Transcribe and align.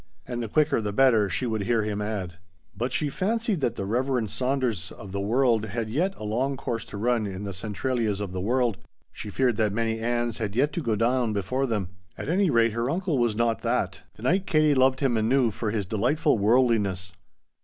"And 0.25 0.41
the 0.41 0.47
quicker 0.47 0.81
the 0.81 0.91
better," 0.91 1.29
she 1.29 1.45
could 1.45 1.61
hear 1.61 1.83
him 1.83 2.01
add. 2.01 2.37
But 2.75 2.91
she 2.91 3.07
fancied 3.09 3.61
that 3.61 3.75
the 3.75 3.85
Reverend 3.85 4.31
Saunderses 4.31 4.91
of 4.91 5.11
the 5.11 5.21
world 5.21 5.65
had 5.65 5.91
yet 5.91 6.15
a 6.17 6.23
long 6.23 6.57
course 6.57 6.83
to 6.85 6.97
run 6.97 7.27
in 7.27 7.43
the 7.43 7.53
Centralias 7.53 8.19
of 8.19 8.31
the 8.31 8.41
world. 8.41 8.77
She 9.11 9.29
feared 9.29 9.57
that 9.57 9.71
many 9.71 9.99
Anns 9.99 10.39
had 10.39 10.55
yet 10.55 10.73
to 10.73 10.81
go 10.81 10.95
down 10.95 11.33
before 11.33 11.67
them. 11.67 11.89
At 12.17 12.29
any 12.29 12.49
rate, 12.49 12.71
her 12.71 12.89
uncle 12.89 13.19
was 13.19 13.35
not 13.35 13.61
that. 13.61 14.01
To 14.15 14.23
night 14.23 14.47
Katie 14.47 14.73
loved 14.73 15.01
him 15.01 15.17
anew 15.17 15.51
for 15.51 15.69
his 15.69 15.85
delightful 15.85 16.35
worldliness. 16.39 17.13